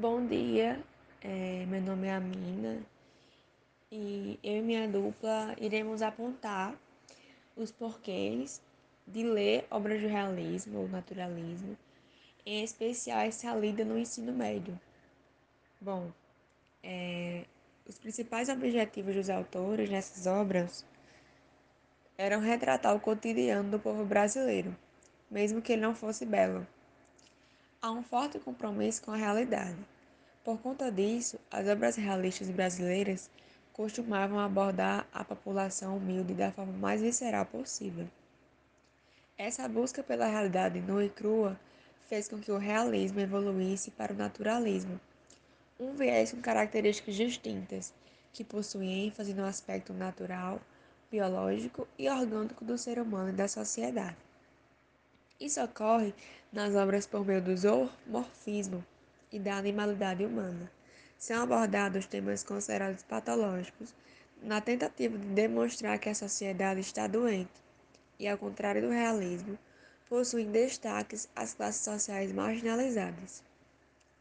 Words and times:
Bom 0.00 0.24
dia, 0.24 0.80
é, 1.20 1.66
meu 1.66 1.80
nome 1.80 2.06
é 2.06 2.12
Amina 2.12 2.80
e 3.90 4.38
eu 4.44 4.58
e 4.58 4.62
minha 4.62 4.86
dupla 4.86 5.56
iremos 5.60 6.02
apontar 6.02 6.72
os 7.56 7.72
porquês 7.72 8.62
de 9.04 9.24
ler 9.24 9.66
obras 9.68 9.98
de 9.98 10.06
realismo 10.06 10.82
ou 10.82 10.88
naturalismo, 10.88 11.76
em 12.46 12.62
especial 12.62 13.22
essa 13.22 13.52
lida 13.56 13.84
no 13.84 13.98
ensino 13.98 14.32
médio. 14.32 14.80
Bom, 15.80 16.12
é, 16.80 17.44
os 17.84 17.98
principais 17.98 18.48
objetivos 18.48 19.16
dos 19.16 19.28
autores 19.28 19.90
nessas 19.90 20.28
obras 20.28 20.86
eram 22.16 22.38
retratar 22.38 22.94
o 22.94 23.00
cotidiano 23.00 23.68
do 23.68 23.80
povo 23.80 24.04
brasileiro, 24.04 24.76
mesmo 25.28 25.60
que 25.60 25.72
ele 25.72 25.82
não 25.82 25.92
fosse 25.92 26.24
belo. 26.24 26.64
Há 27.88 27.90
um 27.90 28.02
forte 28.02 28.38
compromisso 28.38 29.00
com 29.00 29.12
a 29.12 29.16
realidade 29.16 29.78
por 30.44 30.58
conta 30.58 30.92
disso, 30.92 31.40
as 31.50 31.66
obras 31.66 31.96
realistas 31.96 32.50
brasileiras 32.50 33.30
costumavam 33.72 34.38
abordar 34.38 35.06
a 35.10 35.24
população 35.24 35.96
humilde 35.96 36.34
da 36.34 36.52
forma 36.52 36.74
mais 36.74 37.00
visceral 37.00 37.46
possível. 37.46 38.06
Essa 39.38 39.66
busca 39.66 40.02
pela 40.02 40.26
realidade 40.26 40.78
nua 40.80 41.02
e 41.02 41.08
crua 41.08 41.58
fez 42.10 42.28
com 42.28 42.38
que 42.38 42.52
o 42.52 42.58
realismo 42.58 43.20
evoluísse 43.20 43.90
para 43.90 44.12
o 44.12 44.16
naturalismo, 44.16 45.00
um 45.80 45.94
viés 45.94 46.30
com 46.30 46.42
características 46.42 47.14
distintas, 47.14 47.94
que 48.34 48.44
possui 48.44 48.86
ênfase 48.86 49.32
no 49.32 49.46
aspecto 49.46 49.94
natural, 49.94 50.60
biológico 51.10 51.88
e 51.98 52.06
orgânico 52.10 52.66
do 52.66 52.76
ser 52.76 52.98
humano 52.98 53.30
e 53.30 53.32
da 53.32 53.48
sociedade. 53.48 54.27
Isso 55.40 55.62
ocorre 55.62 56.12
nas 56.52 56.74
obras 56.74 57.06
por 57.06 57.24
meio 57.24 57.40
do 57.40 57.56
zoomorfismo, 57.56 58.84
e 59.30 59.38
da 59.38 59.56
animalidade 59.56 60.24
humana. 60.24 60.70
São 61.18 61.42
abordados 61.42 62.06
temas 62.06 62.42
considerados 62.42 63.02
patológicos, 63.02 63.94
na 64.42 64.60
tentativa 64.60 65.18
de 65.18 65.26
demonstrar 65.26 65.98
que 65.98 66.08
a 66.08 66.14
sociedade 66.14 66.80
está 66.80 67.06
doente, 67.06 67.50
e 68.18 68.28
ao 68.28 68.38
contrário 68.38 68.82
do 68.82 68.90
realismo, 68.90 69.58
possuem 70.08 70.50
destaques 70.50 71.28
as 71.34 71.54
classes 71.54 71.82
sociais 71.82 72.32
marginalizadas. 72.32 73.42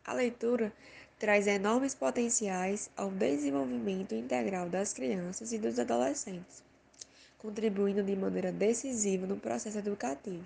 A 0.04 0.14
leitura 0.14 0.74
traz 1.20 1.48
enormes 1.48 1.94
potenciais 1.96 2.90
ao 2.98 3.10
desenvolvimento 3.10 4.14
integral 4.16 4.70
das 4.70 4.94
crianças 4.94 5.52
e 5.52 5.58
dos 5.58 5.80
adolescentes, 5.80 6.64
contribuindo 7.38 8.04
de 8.04 8.16
maneira 8.16 8.52
decisiva 8.52 9.28
no 9.28 9.38
processo 9.38 9.78
educativo. 9.78 10.46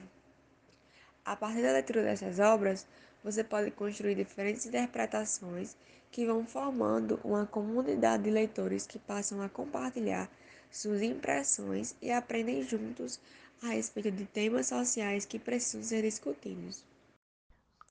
A 1.23 1.35
partir 1.35 1.61
da 1.61 1.71
leitura 1.71 2.01
dessas 2.03 2.39
obras, 2.39 2.87
você 3.23 3.43
pode 3.43 3.71
construir 3.71 4.15
diferentes 4.15 4.65
interpretações 4.65 5.75
que 6.11 6.25
vão 6.25 6.45
formando 6.45 7.19
uma 7.23 7.45
comunidade 7.45 8.23
de 8.23 8.31
leitores 8.31 8.87
que 8.87 8.99
passam 8.99 9.41
a 9.41 9.47
compartilhar 9.47 10.29
suas 10.71 11.01
impressões 11.01 11.95
e 12.01 12.11
aprendem 12.11 12.63
juntos 12.63 13.19
a 13.61 13.67
respeito 13.67 14.11
de 14.11 14.25
temas 14.25 14.67
sociais 14.67 15.25
que 15.25 15.37
precisam 15.37 15.83
ser 15.83 16.01
discutidos. 16.01 16.83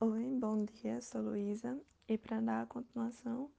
Oi, 0.01 0.25
bom 0.41 0.64
dia, 0.64 1.01
sou 1.01 1.23
Luísa 1.23 1.78
e 2.08 2.19
para 2.19 2.41
dar 2.41 2.62
a 2.62 2.67
continuação, 2.67 3.51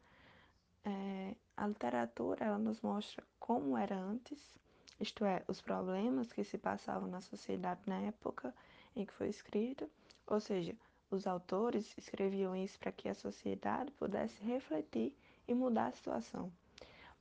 é, 0.84 1.36
a 1.56 1.68
literatura 1.68 2.44
ela 2.44 2.58
nos 2.58 2.82
mostra 2.82 3.24
como 3.40 3.78
era 3.78 3.96
antes, 3.96 4.54
isto 5.00 5.24
é, 5.24 5.44
os 5.48 5.62
problemas 5.62 6.34
que 6.34 6.44
se 6.44 6.58
passavam 6.58 7.08
na 7.08 7.22
sociedade 7.22 7.82
na 7.88 8.02
época 8.02 8.54
em 8.96 9.06
que 9.06 9.14
foi 9.14 9.30
escrito, 9.30 9.90
ou 10.28 10.40
seja, 10.40 10.76
os 11.10 11.28
autores 11.28 11.94
escreviam 11.98 12.56
isso 12.56 12.80
para 12.80 12.92
que 12.92 13.10
a 13.10 13.14
sociedade 13.14 13.92
pudesse 13.92 14.42
refletir 14.44 15.14
e 15.48 15.54
mudar 15.54 15.88
a 15.88 15.92
situação. 15.92 16.52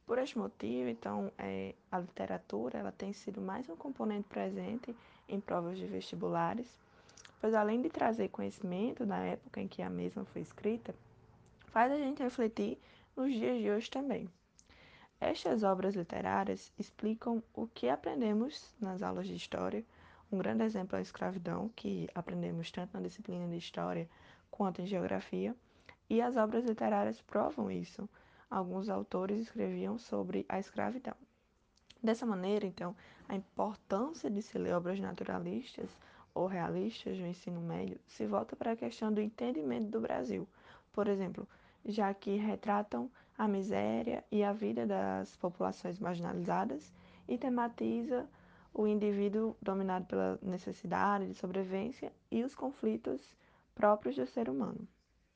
Por 0.07 0.19
este 0.19 0.39
motivo, 0.39 0.89
então, 0.89 1.33
é, 1.39 1.75
a 1.91 1.99
literatura 1.99 2.79
ela 2.79 2.93
tem 2.93 3.13
sido 3.13 3.41
mais 3.41 3.69
um 3.69 3.77
componente 3.77 4.29
presente 4.29 4.95
em 5.29 5.41
provas 5.41 5.79
de 5.79 5.87
vestibulares, 5.87 6.67
pois 7.41 7.55
além 7.55 7.81
de 7.81 7.89
trazer 7.89 8.29
conhecimento 8.29 9.07
da 9.07 9.19
época 9.19 9.61
em 9.61 9.69
que 9.69 9.83
a 9.83 9.91
mesma 9.91 10.25
foi 10.25 10.43
escrita, 10.43 10.95
faz 11.67 11.93
a 11.93 11.97
gente 11.97 12.23
refletir 12.23 12.79
nos 13.17 13.33
dias 13.33 13.59
de 13.59 13.71
hoje 13.71 13.91
também. 13.91 14.29
Estas 15.21 15.63
obras 15.63 15.95
literárias 15.95 16.73
explicam 16.79 17.43
o 17.55 17.67
que 17.67 17.89
aprendemos 17.89 18.75
nas 18.81 19.03
aulas 19.03 19.27
de 19.27 19.35
história, 19.35 19.85
um 20.33 20.39
grande 20.39 20.63
exemplo 20.63 20.97
é 20.97 21.01
a 21.01 21.03
escravidão, 21.03 21.69
que 21.75 22.09
aprendemos 22.15 22.71
tanto 22.71 22.95
na 22.95 23.01
disciplina 23.01 23.49
de 23.49 23.57
História 23.57 24.09
quanto 24.51 24.81
em 24.81 24.87
Geografia, 24.87 25.57
e 26.09 26.21
as 26.21 26.37
obras 26.37 26.65
literárias 26.65 27.21
provam 27.21 27.71
isso. 27.71 28.09
Alguns 28.51 28.89
autores 28.89 29.41
escreviam 29.41 29.99
sobre 29.99 30.45
a 30.49 30.59
escravidão. 30.59 31.15
Dessa 32.03 32.25
maneira, 32.25 32.67
então, 32.67 32.97
a 33.29 33.35
importância 33.35 34.31
de 34.31 34.41
se 34.41 34.59
ler 34.59 34.75
obras 34.75 34.99
naturalistas 34.99 35.91
ou 36.35 36.47
realistas 36.47 37.19
no 37.19 37.27
ensino 37.27 37.61
médio 37.61 38.01
se 38.07 38.27
volta 38.27 38.57
para 38.57 38.73
a 38.73 38.77
questão 38.77 39.13
do 39.13 39.21
entendimento 39.21 39.89
do 39.89 40.01
Brasil. 40.01 40.49
Por 40.93 41.09
exemplo, 41.09 41.47
já 41.85 42.13
que 42.15 42.37
retratam 42.37 43.11
a 43.37 43.47
miséria 43.47 44.25
e 44.31 44.43
a 44.43 44.53
vida 44.53 44.87
das 44.87 45.37
populações 45.37 45.99
marginalizadas 45.99 46.93
e 47.29 47.39
tematiza 47.39 48.29
o 48.73 48.87
indivíduo 48.87 49.57
dominado 49.61 50.07
pela 50.07 50.39
necessidade 50.43 51.27
de 51.27 51.35
sobrevivência 51.35 52.13
e 52.31 52.43
os 52.43 52.55
conflitos 52.55 53.37
próprios 53.75 54.17
do 54.17 54.27
ser 54.27 54.49
humano. 54.49 54.87